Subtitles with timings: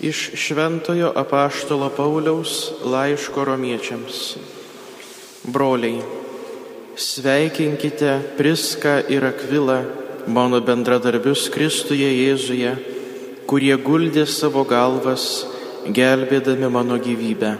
[0.00, 4.36] Iš Šventojo apaštalo Pauliaus laiško romiečiams.
[5.44, 6.02] Broliai,
[6.96, 9.84] sveikinkite Priską ir Akvilą,
[10.26, 12.74] mano bendradarbius Kristuje Jėzuje,
[13.46, 15.46] kurie guldė savo galvas,
[15.86, 17.54] gelbėdami mano gyvybę.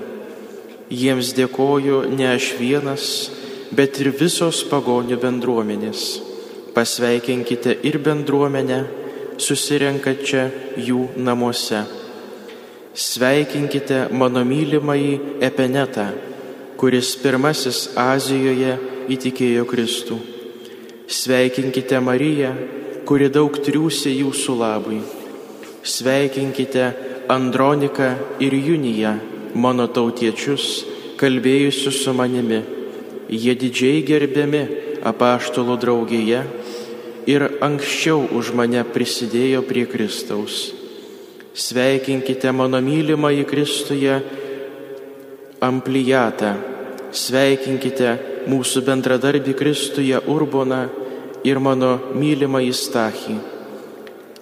[0.91, 3.09] Jiems dėkoju ne aš vienas,
[3.71, 6.07] bet ir visos pagonių bendruomenės.
[6.75, 8.85] Pasveikinkite ir bendruomenę,
[9.39, 11.85] susirenka čia jų namuose.
[12.95, 16.05] Sveikinkite mano mylimąjį Epenetą,
[16.79, 18.77] kuris pirmasis Azijoje
[19.11, 20.19] įtikėjo Kristų.
[21.11, 22.53] Sveikinkite Mariją,
[23.03, 25.01] kuri daug triūsė jūsų labui.
[25.83, 26.85] Sveikinkite
[27.35, 29.17] Androniką ir Juniją,
[29.59, 30.85] mano tautiečius,
[31.19, 32.63] kalbėjusius su manimi.
[33.27, 34.63] Jie didžiai gerbiami
[35.03, 36.47] apaštalo draugėje
[37.27, 40.84] ir anksčiau už mane prisidėjo prie Kristaus.
[41.55, 44.15] Sveikinkite mano mylimąjį Kristuje
[45.63, 46.51] Amplijatą,
[47.15, 48.17] sveikinkite
[48.51, 50.81] mūsų bendradarbį Kristuje Urboną
[51.47, 53.37] ir mano mylimąjį Stachį.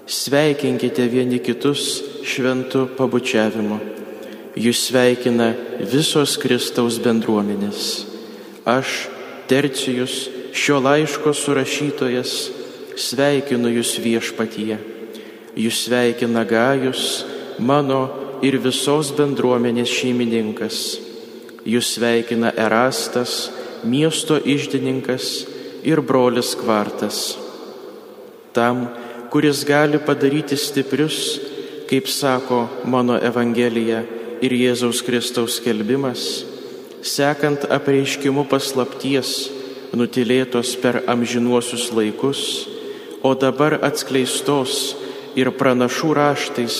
[0.08, 3.76] Sveikinkite vieni kitus šventų pabučiavimu.
[4.56, 5.50] Jūs sveikina
[5.92, 8.06] visos Kristaus bendruomenės.
[8.64, 9.10] Aš,
[9.52, 12.34] Tercijus, šio laiško surašytojas,
[12.96, 14.91] sveikinu jūs viešpatyje.
[15.52, 17.26] Jūs sveikina Gajus,
[17.60, 18.06] mano
[18.40, 20.78] ir visos bendruomenės šeimininkas.
[21.68, 23.50] Jūs sveikina Erastas,
[23.84, 25.44] miesto išdininkas
[25.84, 27.36] ir brolis Kvartas.
[28.56, 28.86] Tam,
[29.28, 31.36] kuris gali padaryti stiprius,
[31.90, 34.00] kaip sako mano Evangelija
[34.40, 36.46] ir Jėzaus Kristaus kelbimas,
[37.04, 39.50] sekant apreiškimu paslapties,
[39.92, 42.42] nutilėtos per amžinuosius laikus,
[43.20, 45.01] o dabar atskleistos
[45.38, 46.76] ir pranašų raštais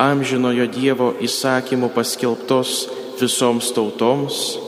[0.00, 2.84] amžinojo Dievo įsakymų paskelbtos
[3.20, 4.58] visoms tautoms,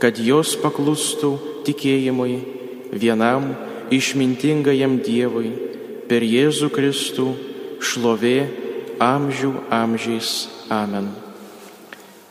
[0.00, 1.32] kad jos paklustų
[1.68, 2.38] tikėjimui
[2.92, 3.52] vienam
[3.94, 5.52] išmintingajam Dievui
[6.08, 7.28] per Jėzų Kristų
[7.84, 8.36] šlovė
[9.02, 10.34] amžių amžiais.
[10.72, 11.10] Amen.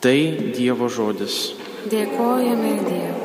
[0.03, 0.17] Tai
[0.57, 1.53] Dievo žodis.
[1.91, 3.22] Dėkojame Dievui.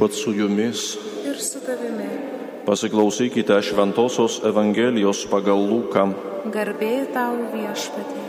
[0.00, 0.96] Viešpat su jumis.
[1.28, 2.08] ir su tavimi.
[2.66, 6.14] Pasiklausykite Šventojios Evangelijos pagal Luką.
[6.48, 8.24] Garbė tau viešpatie.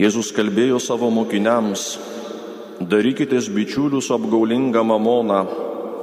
[0.00, 1.98] Jėzus kalbėjo savo mokiniams,
[2.80, 5.44] darykitės bičiulius apgaulingą mamoną,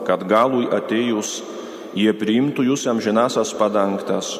[0.06, 1.42] kad galui atėjus
[1.98, 4.38] jie priimtų jūs amžinasias padangtas.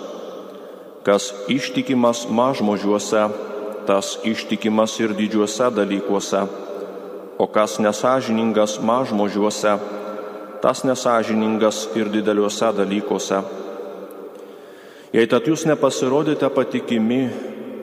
[1.02, 3.30] Kas ištikimas mažmožiuose,
[3.90, 6.46] tas ištikimas ir didžiuose dalykuose,
[7.42, 9.74] o kas nesažiningas mažmožiuose,
[10.62, 13.40] tas nesažiningas ir dideliuose dalykuose.
[15.12, 17.24] Jei tad jūs nepasirodėte patikimi,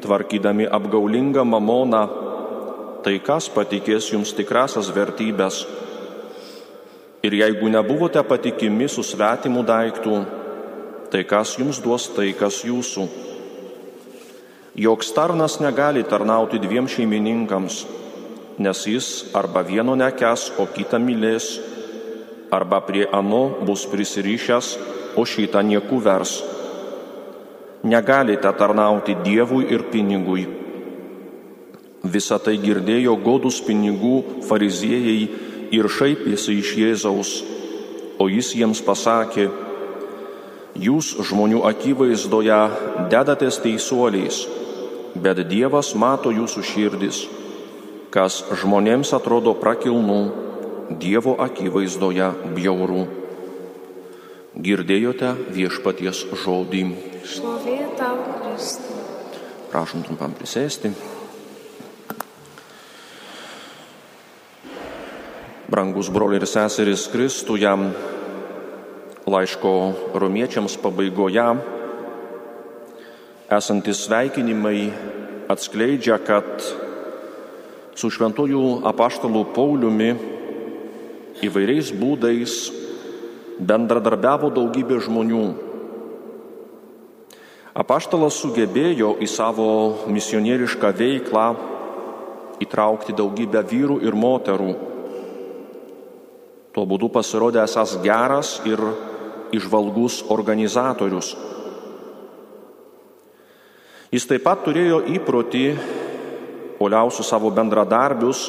[0.05, 2.05] tvarkydami apgaulingą mamoną,
[3.03, 5.65] tai kas patikės jums tikrasias vertybės?
[7.27, 10.19] Ir jeigu nebuvote patikimi su svetimu daiktų,
[11.11, 13.11] tai kas jums duos tai, kas jūsų?
[14.79, 17.83] Joks tarnas negali tarnauti dviem šeimininkams,
[18.59, 21.59] nes jis arba vieno nekes, o kitą mylės,
[22.51, 24.77] arba prie ano bus prisirišęs,
[25.17, 26.39] o šitą niekų vers.
[27.87, 30.47] Negalite tarnauti Dievui ir pinigui.
[32.03, 35.21] Visą tai girdėjo godus pinigų fariziejai
[35.75, 37.33] ir šaipėsi iš Jėzaus,
[38.19, 39.49] o jis jiems pasakė,
[40.79, 42.61] jūs žmonių akivaizdoje
[43.11, 44.45] dedatės teisuoliais,
[45.19, 47.27] bet Dievas mato jūsų širdis,
[48.15, 50.47] kas žmonėms atrodo prakilnu,
[50.89, 53.03] Dievo akivaizdoje bjauru.
[54.57, 56.81] Girdėjote viešpaties žodį.
[57.29, 58.97] Šlovė tau, Kristų.
[59.69, 60.95] Prašom trumpam prisėsti.
[65.69, 67.75] Brangus broliai ir seserys Kristuje,
[69.29, 69.73] laiško
[70.17, 71.45] romiečiams pabaigoje
[73.53, 74.89] esantis sveikinimai
[75.53, 76.49] atskleidžia, kad
[77.99, 80.13] su šventųjų apaštalų Pauliumi
[81.43, 82.53] įvairiais būdais
[83.59, 85.47] bendradarbiavo daugybė žmonių.
[87.79, 89.67] Apaštalas sugebėjo į savo
[90.15, 91.49] misionierišką veiklą
[92.63, 94.73] įtraukti daugybę vyrų ir moterų.
[96.75, 98.83] Tuo būdu pasirodė esas geras ir
[99.55, 101.35] išvalgus organizatorius.
[104.15, 105.65] Jis taip pat turėjo įprotį,
[106.79, 108.49] poliausių savo bendradarbius,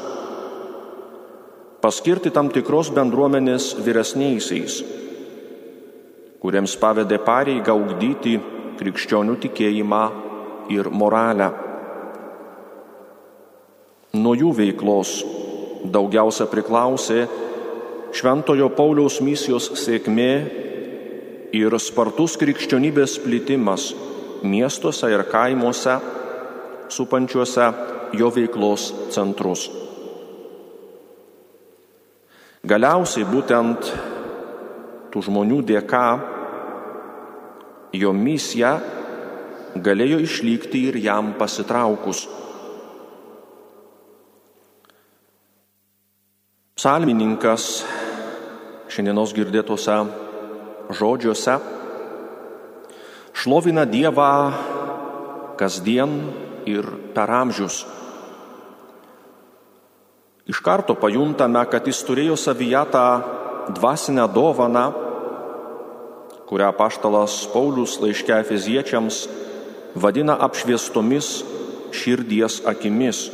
[1.81, 4.79] paskirti tam tikros bendruomenės vyresniaisiais,
[6.39, 8.37] kuriems pavedė pareigą ugdyti
[8.79, 10.03] krikščionių tikėjimą
[10.71, 11.49] ir moralę.
[14.19, 15.19] Nuo jų veiklos
[15.85, 17.27] daugiausia priklausė
[18.09, 20.31] Šventojo Pauliaus misijos sėkmė
[21.53, 23.91] ir spartus krikščionybės plitimas
[24.41, 25.99] miestuose ir kaimuose,
[26.89, 27.67] supančiuose
[28.13, 29.67] jo veiklos centrus.
[32.69, 33.91] Galiausiai būtent
[35.13, 36.05] tų žmonių dėka
[37.95, 38.73] jo misija
[39.79, 42.25] galėjo išlikti ir jam pasitraukus.
[46.79, 47.83] Psalmininkas
[48.89, 49.97] šiandienos girdėtose
[50.95, 51.57] žodžiuose
[53.39, 54.31] šlovina Dievą
[55.59, 56.13] kasdien
[56.67, 57.83] ir per amžius.
[60.49, 63.05] Iš karto pajuntame, kad jis turėjo savyje tą
[63.77, 64.87] dvasinę dovaną,
[66.49, 69.27] kurią paštalas Paulius laiške Efeziečiams
[69.93, 71.27] vadina apšviestomis
[71.93, 73.27] širdies akimis.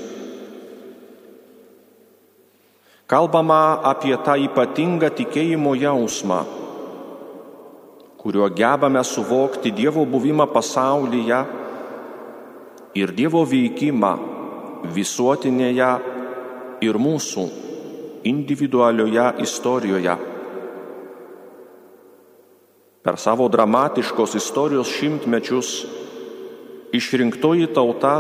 [3.07, 6.41] Kalbama apie tą ypatingą tikėjimo jausmą,
[8.19, 11.39] kuriuo gebame suvokti Dievo buvimą pasaulyje
[12.99, 14.11] ir Dievo veikimą
[14.91, 16.14] visuotinėje
[16.81, 17.45] ir mūsų
[18.25, 20.15] individualioje istorijoje.
[23.05, 25.69] Per savo dramatiškos istorijos šimtmečius
[26.95, 28.15] išrinktoji tauta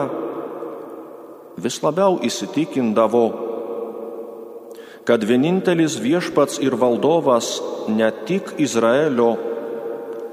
[1.57, 3.25] vis labiau įsitikindavo,
[5.05, 7.55] kad vienintelis viešpats ir valdovas
[7.89, 9.31] ne tik Izraelio,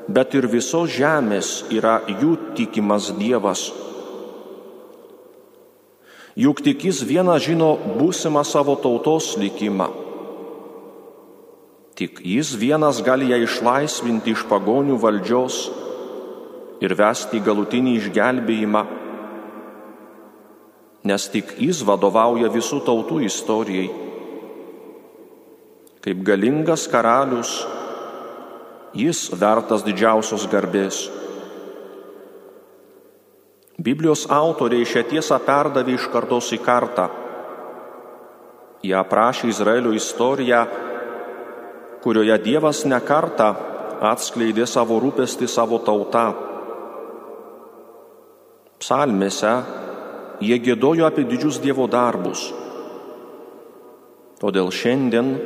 [0.09, 3.71] bet ir visos žemės yra jų tikimas Dievas.
[6.32, 9.90] Juk tik jis vienas žino būsimą savo tautos likimą.
[11.92, 15.58] Tik jis vienas gali ją išlaisvinti iš pagonių valdžios
[16.82, 18.82] ir vesti galutinį išgelbėjimą,
[21.04, 23.90] nes tik jis vadovauja visų tautų istorijai.
[26.02, 27.52] Kaip galingas karalius,
[28.96, 31.04] jis vertas didžiausios garbės.
[33.81, 37.09] Biblijos autoriai šią tiesą perdavė iš kartos į kartą.
[38.85, 40.64] Jie aprašė Izraelio istoriją,
[42.02, 43.52] kurioje Dievas nekarta
[44.11, 46.26] atskleidė savo rūpestį savo tautą.
[48.83, 49.55] Psalmėse
[50.43, 52.50] jie gėdojo apie didžius Dievo darbus.
[54.43, 55.37] Todėl šiandien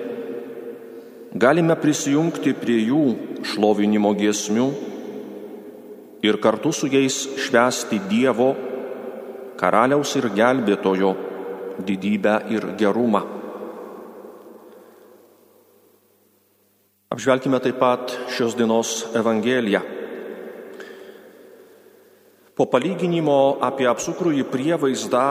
[1.36, 3.04] galime prisijungti prie jų
[3.44, 4.70] šlovinimo giesmių
[6.26, 8.50] ir kartu su jais švęsti Dievo,
[9.56, 11.14] karaliaus ir gelbėtojo
[11.86, 13.22] didybę ir gerumą.
[17.12, 19.80] Apžvelkime taip pat šios dienos Evangeliją.
[22.56, 25.28] Po palyginimo apie apsukrųjį prievaizdą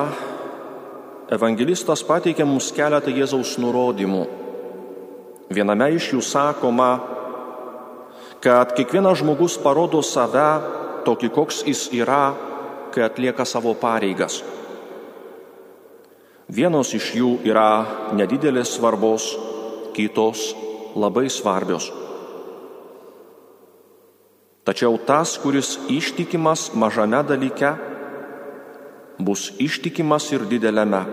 [1.34, 4.24] evangelistas pateikia mums keletą Jėzaus nurodymų.
[5.50, 6.90] Viename iš jų sakoma,
[8.42, 12.33] kad kiekvienas žmogus parodo save tokį, koks jis yra,
[12.93, 14.41] kai atlieka savo pareigas.
[16.45, 19.31] Vienos iš jų yra nedidelės svarbos,
[19.95, 20.51] kitos
[20.95, 21.89] labai svarbios.
[24.65, 27.74] Tačiau tas, kuris ištikimas mažame dalyke,
[29.17, 31.03] bus ištikimas ir dideliame.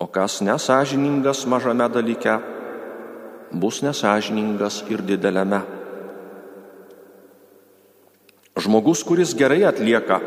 [0.00, 2.36] O kas nesažiningas mažame dalyke,
[3.52, 5.75] bus nesažiningas ir dideliame.
[8.66, 10.18] Žmogus, kuris gerai atlieka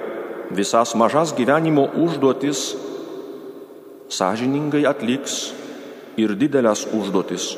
[0.50, 2.74] visas mažas gyvenimo užduotis,
[4.10, 5.52] sąžiningai atliks
[6.18, 7.58] ir didelės užduotis.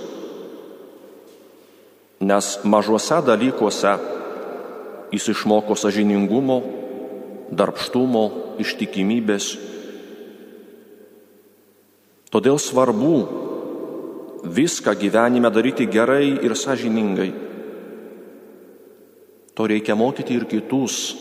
[2.21, 3.93] Nes mažuose dalykuose
[5.13, 6.57] jis išmoko sažiningumo,
[7.51, 8.25] darbštumo,
[8.63, 9.53] ištikimybės.
[12.31, 13.15] Todėl svarbu
[14.50, 17.50] viską gyvenime daryti gerai ir sažiningai.
[19.61, 21.13] To reikia mokyti ir kitus,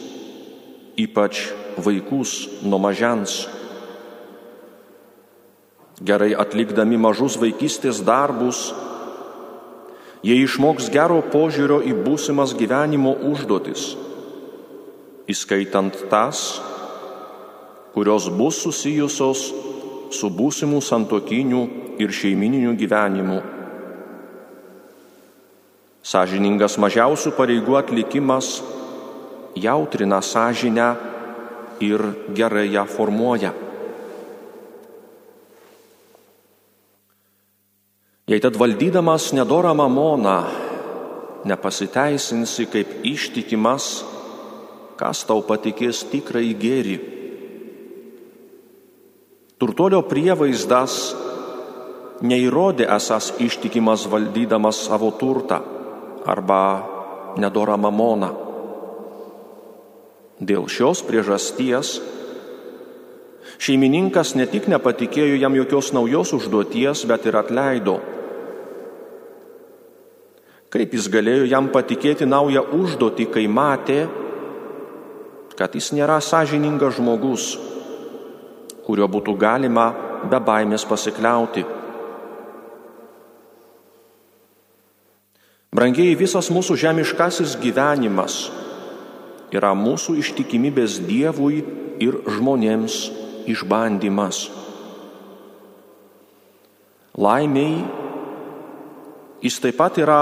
[0.96, 3.34] ypač vaikus nuo mažens
[6.00, 8.62] gerai atlikdami mažus vaikystės darbus,
[10.24, 13.92] jie išmoks gero požiūrio į būsimas gyvenimo užduotis,
[15.28, 16.62] įskaitant tas,
[17.92, 19.50] kurios bus susijusios
[20.16, 21.64] su būsimų santokinių
[22.00, 23.59] ir šeimininių gyvenimu.
[26.00, 28.62] Sažiningas mažiausių pareigų atlikimas
[29.54, 30.88] jautrina sąžinę
[31.84, 33.52] ir gerai ją formuoja.
[38.30, 40.36] Jei tad valdydamas nedorą mamoną
[41.44, 44.04] nepasiteisinsi kaip ištikimas,
[44.96, 46.96] kas tau patikės tikrai gėri.
[49.60, 50.94] Turtuolio prievaizdas
[52.24, 55.79] neįrodė esas ištikimas valdydamas savo turtą
[56.26, 56.62] arba
[57.40, 58.30] nedorą mamoną.
[60.40, 61.98] Dėl šios priežasties
[63.60, 68.00] šeimininkas ne tik nepatikėjo jam jokios naujos užduoties, bet ir atleido
[70.70, 74.04] Kaip jis galėjo jam patikėti naują užduotį, kai matė,
[75.58, 77.46] kad jis nėra sąžiningas žmogus,
[78.86, 79.88] kurio būtų galima
[80.30, 81.64] be baimės pasikliauti.
[85.70, 88.48] Brangiai visas mūsų žemiškasis gyvenimas
[89.54, 91.62] yra mūsų ištikimybės Dievui
[92.02, 92.96] ir žmonėms
[93.50, 94.48] išbandymas.
[97.20, 98.00] Laimiai
[99.40, 100.20] Jis taip pat yra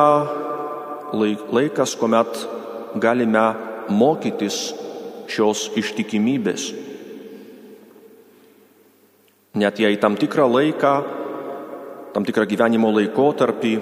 [1.51, 2.37] laikas, kuomet
[3.03, 3.47] galime
[3.91, 4.59] mokytis
[5.27, 6.69] šios ištikimybės.
[9.59, 10.93] Net jei tam tikrą laiką,
[12.15, 13.75] tam tikrą gyvenimo laikotarpį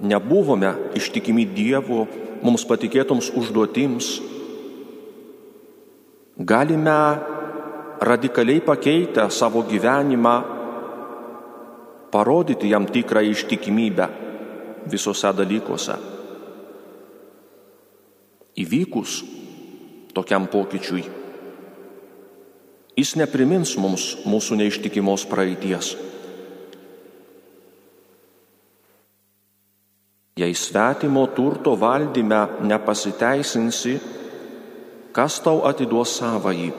[0.00, 2.06] nebuvome ištikimi Dievo
[2.42, 4.08] mums patikėtoms užduotims,
[6.40, 7.00] galime
[8.00, 10.34] radikaliai pakeitę savo gyvenimą
[12.10, 14.08] parodyti jam tikrą ištikimybę
[14.90, 15.96] visose dalykuose.
[18.60, 19.20] Įvykus
[20.16, 21.04] tokiam pokyčiui,
[22.98, 25.94] jis neprimins mums mūsų neištikimos praeities.
[30.40, 33.92] Jei svetimo turto valdyme nepasiteisinsi,
[35.12, 36.70] kas tau atiduos savąjį?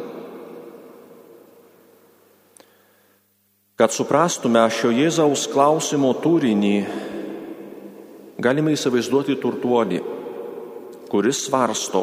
[3.77, 6.75] Kad suprastume šio Jėzaus klausimo turinį,
[8.41, 10.01] galime įsivaizduoti turtuolį,
[11.11, 12.01] kuris svarsto,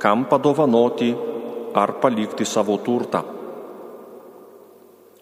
[0.00, 1.10] kam padovanoti
[1.76, 3.20] ar palikti savo turtą.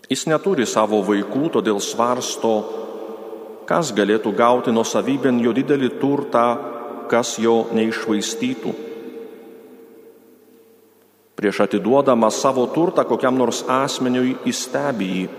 [0.06, 2.54] Jis neturi savo vaikų, todėl svarsto,
[3.68, 6.46] kas galėtų gauti nuo savybėn jo didelį turtą,
[7.10, 8.72] kas jo neišvaistytų.
[11.36, 15.30] Prieš atiduodama savo turtą kokiam nors asmeniui įstebi jį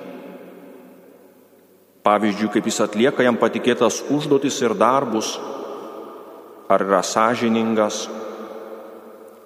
[2.04, 5.38] Pavyzdžiui, kaip jis atlieka jam patikėtas užduotis ir darbus,
[6.68, 8.10] ar yra sąžiningas,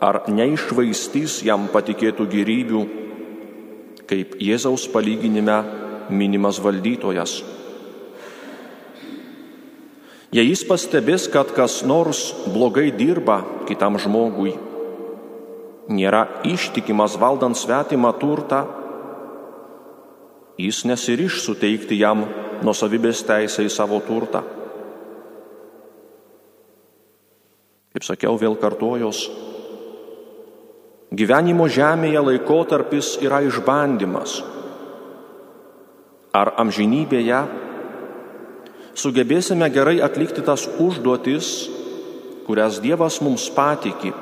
[0.02, 2.82] ar neišvaistys jam patikėtų gyrybių,
[4.10, 5.60] kaip Jėzaus palyginime
[6.10, 7.44] minimas valdytojas.
[10.36, 14.58] Jei jis pastebės, kad kas nors blogai dirba kitam žmogui,
[15.88, 18.66] nėra ištikimas valdant svetimą turtą,
[20.60, 22.26] jis nesiriš suteikti jam
[22.66, 24.42] nusavybės teisę į savo turtą.
[27.96, 29.24] Kaip sakiau, vėl kartojos,
[31.16, 34.42] gyvenimo žemėje laikotarpis yra išbandymas.
[36.36, 37.40] Ar amžinybėje
[38.98, 41.70] sugebėsime gerai atlikti tas užduotis,
[42.48, 44.14] kurias Dievas mums patikė,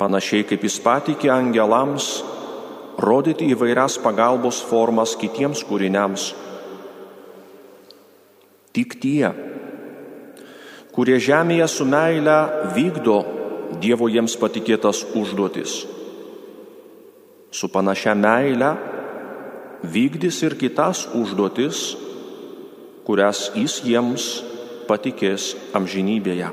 [0.00, 2.22] panašiai kaip jis patikė angelams
[2.98, 6.30] rodyti įvairias pagalbos formas kitiems kūriniams.
[8.74, 9.30] Tik tie,
[10.94, 12.38] kurie žemėje su meile
[12.74, 13.22] vykdo
[13.82, 15.82] Dievo jiems patikėtas užduotis.
[17.50, 18.68] Su panašia meile
[19.82, 21.80] vykdys ir kitas užduotis,
[23.04, 24.28] kurias jis jiems
[24.88, 26.50] patikės amžinybėje.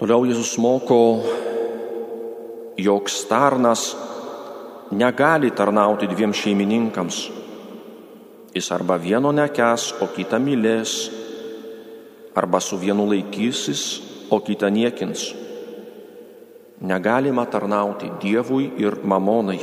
[0.00, 1.00] Toliau Jėzus moko,
[2.76, 3.94] jog tarnas
[4.92, 7.20] negali tarnauti dviem šeimininkams.
[8.54, 11.08] Jis arba vieno nekes, o kitą mylės,
[12.34, 15.32] arba su vienu laikysis, o kitą niekins.
[16.84, 19.60] Negalima tarnauti Dievui ir mamonai.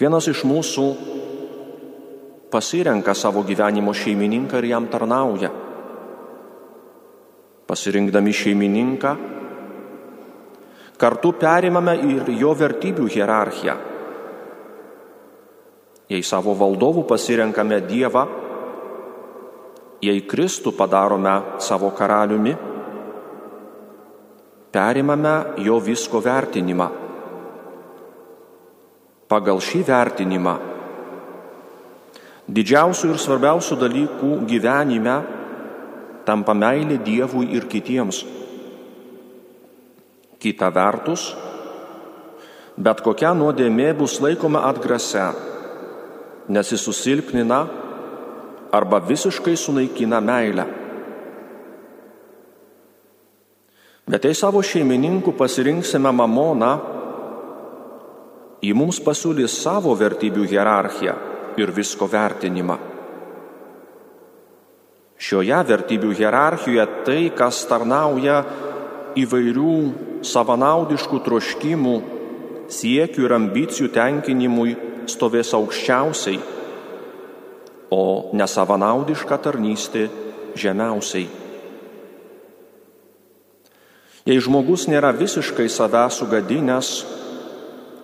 [0.00, 0.82] Kiekvienas iš mūsų
[2.48, 5.50] pasirenka savo gyvenimo šeimininką ir jam tarnauja
[7.68, 9.10] pasirinkdami šeimininką,
[10.96, 13.74] kartu perimame ir jo vertybių hierarchiją.
[16.08, 18.24] Jei savo valdovų pasirenkame Dievą,
[20.00, 22.56] jei Kristų padarome savo karaliumi,
[24.72, 25.36] perimame
[25.68, 26.90] jo visko vertinimą.
[29.30, 30.58] Pagal šį vertinimą
[32.50, 35.16] didžiausių ir svarbiausių dalykų gyvenime
[36.26, 38.24] tampa meilė Dievui ir kitiems.
[40.40, 41.30] Kita vertus,
[42.80, 45.28] bet kokia nuodėmė bus laikoma atgrase,
[46.48, 47.60] nes jis susilpnina
[48.72, 50.66] arba visiškai sunaikina meilę.
[54.10, 56.70] Bet jei savo šeimininkų pasirinksime mamoną,
[58.60, 61.16] jį mums pasiūlys savo vertybių hierarchiją
[61.60, 62.76] ir visko vertinimą.
[65.20, 68.38] Šioje vertybių hierarchijoje tai, kas tarnauja
[69.20, 69.74] įvairių
[70.24, 71.96] savanaudiškų troškimų,
[72.72, 74.76] siekių ir ambicijų tenkinimui,
[75.10, 76.40] stovės aukščiausiai,
[77.90, 80.06] o nesavanaudiška tarnystė
[80.56, 81.26] žemiausiai.
[84.28, 86.90] Jei žmogus nėra visiškai save sugadinęs,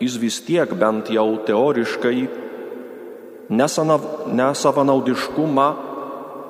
[0.00, 2.28] jis vis tiek bent jau teoriškai
[3.48, 5.68] nesavanaudiškumą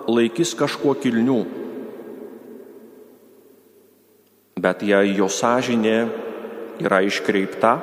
[0.09, 1.45] laikys kažkuo kilnių.
[4.57, 6.09] Bet jei jo sąžinė
[6.81, 7.81] yra iškreipta,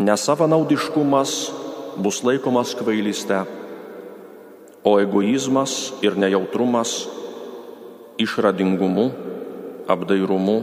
[0.00, 1.52] nesavanaudiškumas
[2.00, 3.44] bus laikomas kvailystė,
[4.86, 7.08] o egoizmas ir nejautrumas
[8.22, 9.10] išradingumu,
[9.90, 10.62] apdairumu,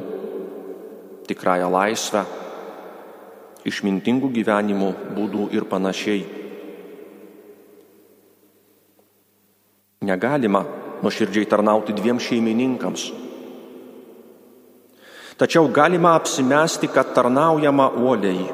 [1.28, 2.24] tikrąją laisvę,
[3.68, 6.24] išmintingų gyvenimo būdų ir panašiai.
[10.04, 10.64] Negalima
[11.04, 13.12] nuoširdžiai tarnauti dviem šeimininkams.
[15.40, 18.50] Tačiau galima apsimesti, kad tarnaujama uoliai.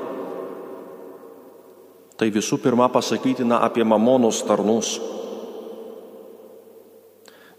[2.19, 4.97] Tai visų pirma pasakytina apie mamonos tarnus.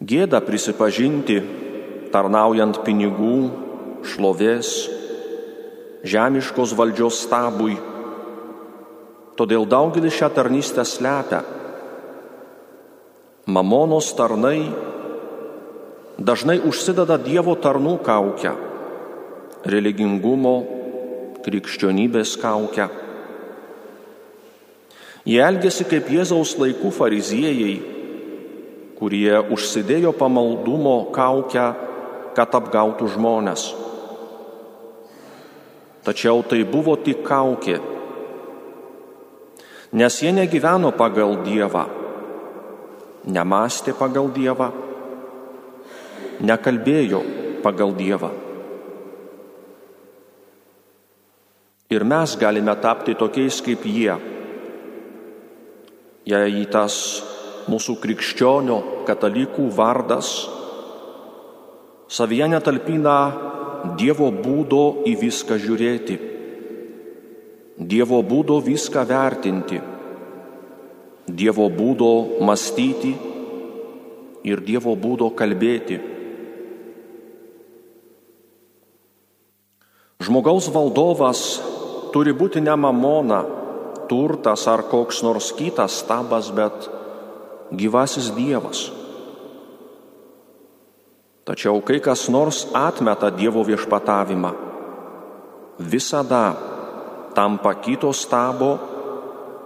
[0.01, 1.37] Gėda prisipažinti,
[2.13, 3.37] tarnaujant pinigų,
[4.05, 5.00] šlovės,
[6.05, 7.77] žemiškos valdžios stabui.
[9.37, 11.41] Todėl daugelis šią tarnystę slepia
[13.51, 14.69] Mamonos tarnai
[16.21, 18.53] dažnai užsideda Dievo tarnų kaukę,
[19.65, 20.55] religingumo,
[21.43, 22.87] krikščionybės kaukę.
[25.25, 27.75] Jie elgesi kaip Jėzaus laikų fariziejai,
[29.01, 31.67] kurie užsidėjo pamaldumo kaukę,
[32.37, 33.71] kad apgautų žmonės.
[36.11, 37.79] Tačiau tai buvo tik kaukė,
[39.95, 41.87] nes jie negyveno pagal Dievą
[43.29, 44.71] nemastė pagal Dievą,
[46.41, 47.21] nekalbėjo
[47.65, 48.31] pagal Dievą.
[51.91, 54.15] Ir mes galime tapti tokiais kaip jie.
[56.31, 56.95] Jei tas
[57.67, 60.31] mūsų krikščionio katalikų vardas
[62.11, 63.17] savyje netalpina
[64.01, 66.19] Dievo būdo į viską žiūrėti,
[67.81, 69.81] Dievo būdo viską vertinti,
[71.31, 72.11] Dievo būdo
[72.45, 73.15] mąstyti
[74.45, 75.97] ir Dievo būdo kalbėti.
[80.21, 81.41] Žmogaus valdovas
[82.13, 83.41] turi būti ne mamona,
[84.11, 86.91] turtas ar koks nors kitas stabas, bet
[87.73, 88.91] gyvasis Dievas.
[91.51, 94.51] Tačiau kai kas nors atmeta Dievo viešpatavimą,
[95.83, 96.55] visada
[97.35, 98.69] tampa kito stabo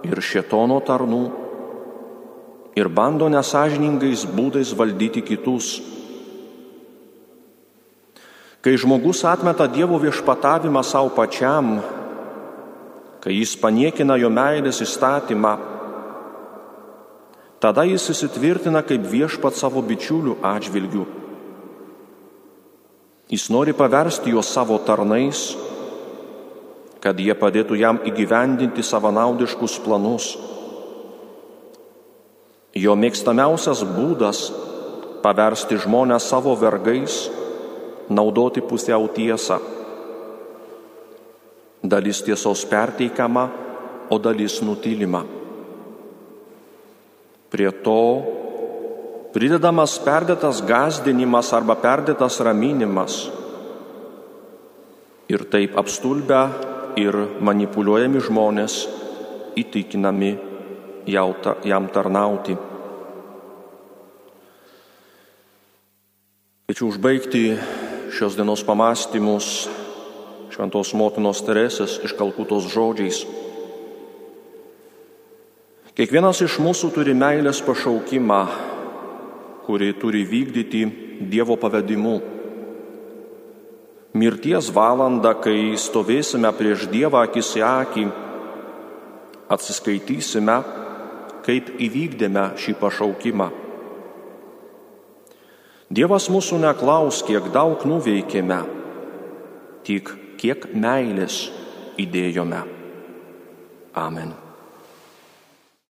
[0.01, 1.19] ir šetono tarnų
[2.73, 5.75] ir bando nesažiningais būdais valdyti kitus.
[8.65, 11.75] Kai žmogus atmeta Dievo viešpatavimą savo pačiam,
[13.21, 15.53] kai jis paniekina jo meilės įstatymą,
[17.61, 21.05] tada jis įsitvirtina kaip viešpat savo bičiulių atžvilgių.
[23.29, 25.55] Jis nori paversti juos savo tarnais,
[27.01, 30.35] kad jie padėtų jam įgyvendinti savanaudiškus planus.
[32.75, 34.51] Jo mėgstamiausias būdas-
[35.25, 37.29] paversti žmonės savo vergais,
[38.09, 39.59] naudoti pusiau tiesą.
[41.83, 43.49] Dalis tiesos perteikama,
[44.09, 45.25] o dalis nutylima.
[47.49, 48.44] Prie to
[49.35, 53.25] pridedamas perdėtas gazdinimas arba perdėtas raminimas.
[55.27, 56.39] Ir taip apstulbę
[56.95, 58.77] ir manipuliuojami žmonės
[59.59, 60.31] įtikinami
[61.11, 62.55] jam tarnauti.
[66.65, 67.41] Kviečiu užbaigti
[68.15, 69.67] šios dienos pamastymus
[70.55, 73.25] Šventos motinos Teresės iš Kalkutos žodžiais.
[75.99, 78.39] Kiekvienas iš mūsų turi meilės pašaukimą,
[79.65, 80.85] kurį turi vykdyti
[81.31, 82.15] Dievo pavedimu.
[84.15, 88.05] Mirties valanda, kai stovėsime prieš Dievą akis į akį,
[89.51, 90.55] atsiskaitysime,
[91.45, 93.49] kaip įvykdėme šį pašaukimą.
[95.95, 98.61] Dievas mūsų neklaus, kiek daug nuveikėme,
[99.85, 100.09] tik
[100.41, 101.45] kiek meilės
[102.01, 102.63] įdėjome.
[103.95, 104.33] Amen.